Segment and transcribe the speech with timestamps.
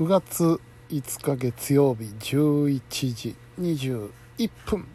[0.00, 2.80] 9月5日月曜日11
[3.14, 4.10] 時21
[4.64, 4.88] 分。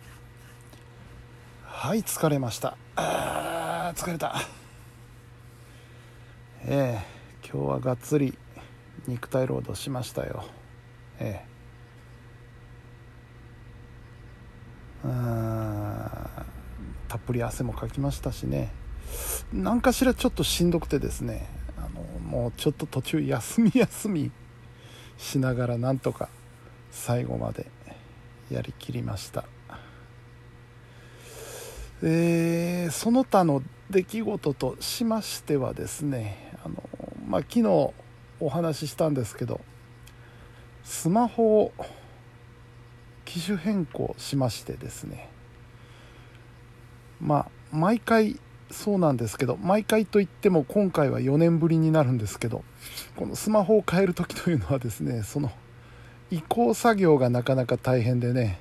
[1.64, 2.76] はい疲れました。
[2.96, 4.36] あ疲れた。
[6.64, 8.36] ええ今日はがっつり
[9.06, 10.44] 肉体労働しましたよ。
[11.20, 11.46] え
[15.04, 15.08] え。
[15.08, 16.10] うん
[17.08, 18.72] たっぷり汗もかきましたしね。
[19.54, 21.48] 何かしらちょっとしんどくてですね。
[21.78, 24.32] あのもうちょっと途中休み休み。
[25.18, 26.30] しながらなんとか
[26.92, 27.68] 最後まで
[28.50, 29.46] やりきりました。
[32.04, 36.84] えーその他の出来事としましてはですねあの、
[37.28, 37.94] まあ、昨日
[38.40, 39.62] お話ししたんですけど
[40.84, 41.72] スマホを
[43.24, 45.30] 機種変更しましてですね
[47.20, 48.40] まあ毎回
[48.72, 52.64] そうなんですけど毎回といっても今回は4年ぶりになるんですけど
[53.16, 55.52] このスマホを変える時というのはですねその
[56.32, 58.60] 移行作業がなかなか大変でね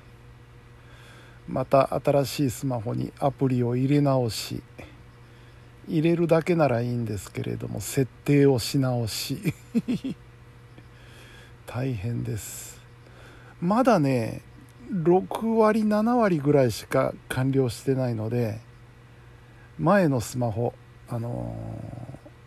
[1.48, 4.62] また新しいスマホにアプリを入れ直し
[5.88, 9.54] 入れるだけならいいんですけれども設定をし直し
[11.66, 12.80] 大変です。
[13.60, 14.42] まだね
[14.92, 18.60] 6割7割ぐらいしか完了してないので
[19.78, 20.74] 前のスマホ
[21.08, 21.56] あの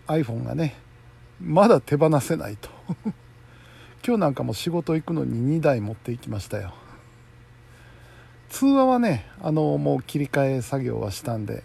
[0.07, 0.75] ー iPhone がね
[1.41, 2.69] まだ手放せないと。
[4.05, 6.73] 今日なんかも仕事行くのに2台持って行きましたよ。
[8.49, 11.63] 通話はねあのもう切り替え作業はしたんで、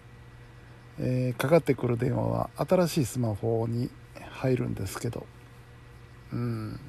[0.99, 3.91] えーかかってくる電話は新しいスマホに
[4.33, 5.27] 入るんですけど。
[6.33, 6.81] うん。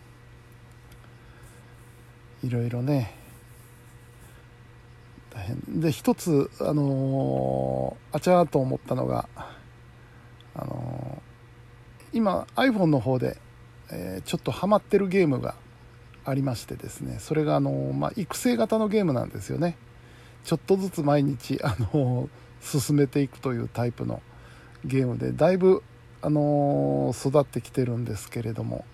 [2.44, 3.23] いろいろね
[5.44, 5.82] 大変。
[5.82, 9.28] で一つあのーあちゃーと思ったのが
[10.56, 13.38] あのー今 iPhone の方で、
[13.92, 15.56] えーちょっとハマってるゲームが
[16.26, 17.18] ありましてですね。
[17.20, 19.76] それがあのーまあ、育成型のゲームなんですよね。
[20.46, 22.30] ちょっとずつ毎日あの
[22.62, 24.22] 進めていくというタイプの
[24.86, 25.84] ゲームでだいぶ
[26.22, 28.86] あの育ってきてるんですけれども。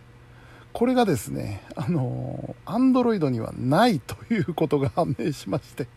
[0.72, 5.88] これがですねあの Android にはないということが判明しまして。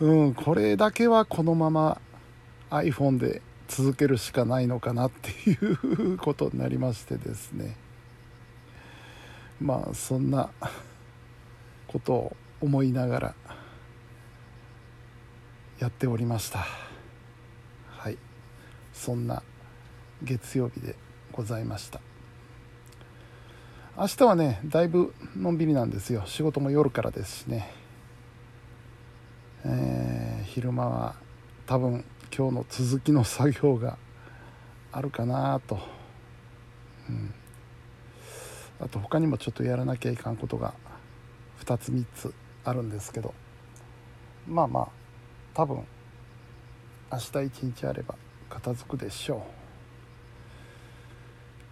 [0.00, 2.00] うんこれだけはこのまま
[2.70, 7.76] iPhone で続けるしかないのかなっていうことになりましてですね。
[9.60, 10.50] まあそんな
[11.86, 13.34] ことを思いながら
[15.78, 16.66] やっておりました。
[17.90, 18.16] はい。
[18.94, 19.42] そんな
[20.22, 20.96] 月曜日で
[21.32, 22.00] ございました。
[23.98, 26.22] 明日はねだいぶのんびりなんですよ。
[26.24, 27.79] 仕事も夜からですしね。
[29.64, 31.14] えー昼間は
[31.66, 32.04] 多分
[32.36, 33.98] 今日の続きの作業が
[34.90, 35.78] あるかなと、
[37.08, 37.32] うん、
[38.80, 40.74] あと他にもちょっとやらなきゃいかんことが
[41.64, 42.34] 2つ3つ
[42.64, 43.32] あるんですけど。
[44.46, 44.88] まあまあ
[45.54, 45.84] 多分
[47.12, 48.14] 明日一日あれば
[48.48, 49.40] 片付くでしょう。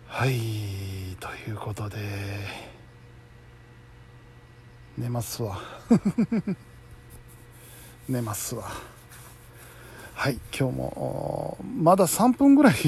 [0.07, 1.99] はいということで
[4.97, 5.59] 寝ますわ。
[8.09, 8.65] 寝ますわ。
[10.15, 12.75] はい今日もまだ3分ぐらい。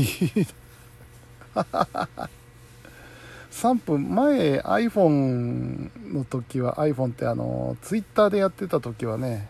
[3.50, 9.48] 3分前 iPhone の時は iPhone ってあの Twitter でやってた時はね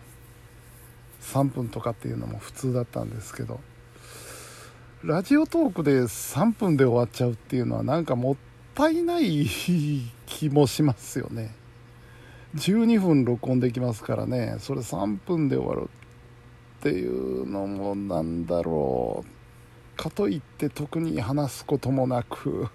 [1.21, 3.59] 3分とかっていうのも普通だったんですけど
[5.03, 8.35] ラジオトークで3分で終わっちゃうっていうのはなんかもっ
[8.75, 9.47] たいない
[10.25, 11.60] 気もしますよね。
[12.55, 14.57] 12分録音できますからね。
[14.59, 15.89] それ3分で終わる
[16.79, 19.97] っていうのもなんだろう。
[19.97, 22.67] かといって特に話すこともなく。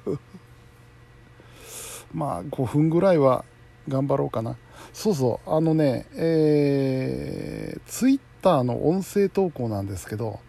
[2.15, 3.45] まあ5分ぐらいは
[3.89, 4.57] 頑張ろうかな。
[4.95, 5.51] そうそう。
[5.51, 10.41] あのねえー、ツイッターの音声投稿なんですけど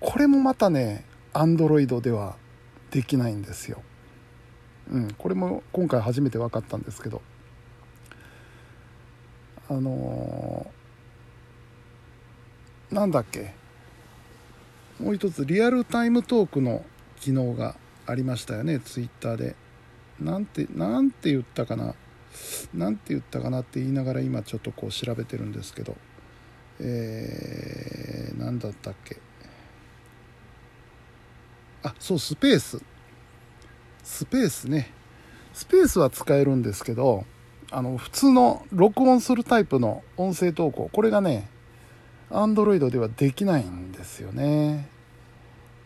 [0.00, 2.36] これもまたね Android では
[2.90, 3.82] できないんですよ。
[4.90, 5.14] うん。
[5.16, 7.22] これも今回初めて分かったんですけど。
[9.68, 13.54] あのーなんだっけ？
[14.98, 16.84] もう一つリアルタイムトークの
[17.20, 17.76] 機能が
[18.06, 19.56] ありましたよねツイッターで。
[20.18, 21.94] なんてなんて言ったかな？
[22.72, 25.96] なんて言ったかなって言いながら今ちょっとこう調べてるんですけど。
[26.80, 29.18] えー、何だったっけ？
[31.82, 32.82] あそうスペース。
[34.02, 34.90] スペースね。
[35.52, 37.26] スペースは使えるんですけど
[37.70, 40.88] あの普通の録音するタイプの音声投稿。
[40.92, 41.48] これがね
[42.30, 44.88] Android ではできないんですよね。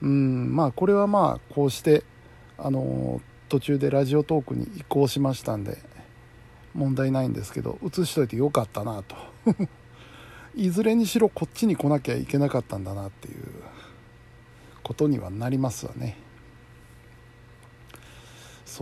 [0.01, 2.05] うんまあこれはまあこうして
[2.59, 5.79] あの途中でラジオトークに移行しましたんで
[6.75, 9.17] 問題ないんですけど映しといてよかったなと。
[10.55, 13.45] いずれにしろこっちに来なきゃいけなかったんだなっていう
[14.83, 16.19] ことにはなりますわね。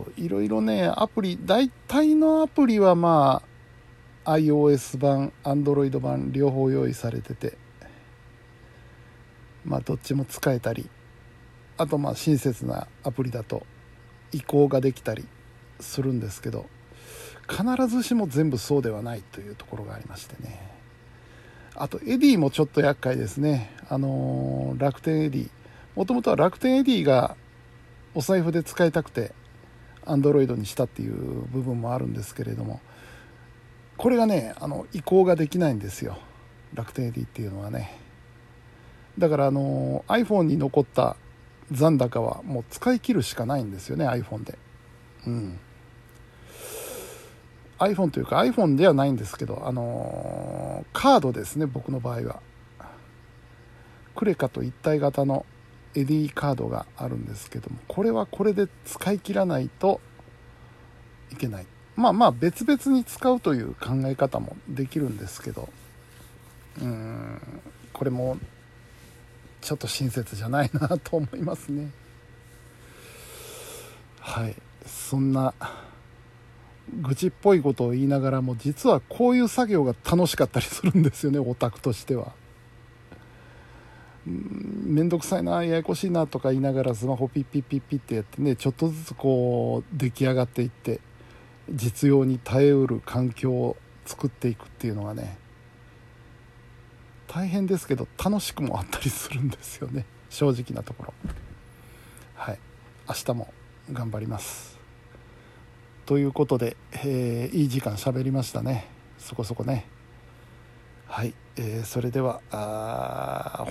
[0.04, 3.42] そういろいろねアプリ大体のアプリはま
[4.24, 7.58] あ iOS 版 Android 版両方用意されてて
[9.64, 10.88] まあどっちも使えたり
[11.76, 13.66] あとまあ親切なアプリだと
[14.32, 15.26] 移行ができたり
[15.80, 16.66] するんですけど
[17.48, 20.70] 必ずしも全部そうではないというところがありましてね。
[21.74, 23.70] あと Edy もちょっと厄介ですね。
[23.88, 25.50] あのー、楽天 Edy。
[25.96, 27.36] もともとは楽天 Edy が
[28.14, 29.32] お財布で使いたくて
[30.04, 31.14] アンドロイドにしたっていう
[31.52, 32.80] 部分もあるんですけれども
[33.96, 36.18] これがねあの移行ができないんですよ。
[36.72, 37.98] 楽天エディっていうのはね。
[39.18, 41.16] だからあの iPhone に残った
[41.70, 44.58] 残高はもう使い切るしかないんですよね iPhone で。
[45.26, 45.58] うん。
[47.78, 52.40] iPhone というか iPhone ではないんですけどあのカードですね僕の場合は。
[54.16, 55.44] クレカと一体型の
[55.94, 60.00] エディカードがあるんですけどもこれはこれで使い切らないと
[61.32, 61.66] いけない。
[61.96, 65.68] まあまあ別々に使うという考え方もできるんですけど。
[66.78, 67.40] うーん
[67.92, 68.38] これも
[69.60, 71.90] ちょっと親切じゃないなと思いますね。
[74.20, 74.54] はい。
[74.86, 75.52] そんな
[77.02, 82.32] 愚痴っぽいことを言いながらも実はこういう作業が楽しかったりするんですよねオタクとしては。
[84.26, 91.00] 面倒くさいなややこしいなとか言いながらスマホピッピッピッピッってやってねちょっとずつこう出来上がっていって
[91.70, 95.38] 実用に耐えうる環境を作っていくっていうのがね
[97.32, 100.04] 大変ですけど楽しくもあったりするんですよね。
[100.30, 101.14] 正直なところ。
[102.34, 102.58] はい。
[103.08, 103.54] 明日も
[103.92, 104.80] 頑張ります。
[106.06, 108.88] ということで、えー、いい時間喋りましたね。
[109.16, 109.86] そこそこね。
[111.12, 112.40] はい、えー、それでは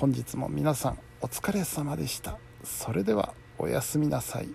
[0.02, 2.38] 本日も皆さんお疲れ様でした。
[2.66, 4.50] それではおやすみなさい。